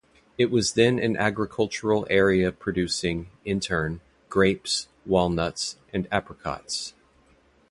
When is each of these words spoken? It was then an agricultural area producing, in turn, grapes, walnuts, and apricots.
It 0.35 0.49
was 0.49 0.73
then 0.73 0.97
an 0.97 1.15
agricultural 1.15 2.07
area 2.09 2.51
producing, 2.51 3.29
in 3.45 3.59
turn, 3.59 4.01
grapes, 4.29 4.87
walnuts, 5.05 5.75
and 5.93 6.07
apricots. 6.11 6.95